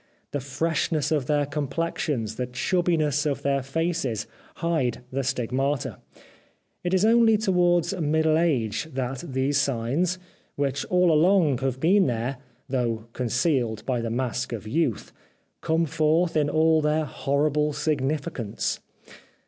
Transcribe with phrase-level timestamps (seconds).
[0.31, 5.99] The freshness of their com plexions, the chubbiness of their faces hide the stigmata.
[6.83, 10.17] It is only towards middle age that these signs,
[10.55, 12.37] which all along have been there,
[12.67, 15.13] though concealed by the mask of youth,
[15.61, 18.79] come forth in all their horrible significance.